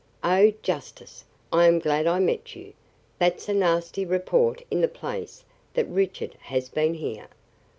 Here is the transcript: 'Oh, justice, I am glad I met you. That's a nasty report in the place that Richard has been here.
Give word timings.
'Oh, 0.23 0.51
justice, 0.63 1.25
I 1.53 1.67
am 1.67 1.77
glad 1.77 2.07
I 2.07 2.17
met 2.17 2.55
you. 2.55 2.73
That's 3.19 3.47
a 3.47 3.53
nasty 3.53 4.03
report 4.03 4.63
in 4.71 4.81
the 4.81 4.87
place 4.87 5.45
that 5.75 5.85
Richard 5.87 6.35
has 6.41 6.69
been 6.69 6.95
here. 6.95 7.27